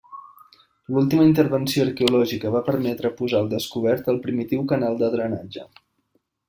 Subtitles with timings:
[0.95, 5.71] L'última intervenció arqueològica va permetre posar al descobert el primitiu canal de drenatge.